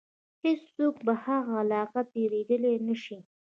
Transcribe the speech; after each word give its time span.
هیڅوک 0.43 0.95
په 1.05 1.13
هغه 1.23 1.53
علاقه 1.63 2.01
کې 2.11 2.11
تېرېدلای 2.13 2.75
نه 2.87 2.95
شي. 3.03 3.17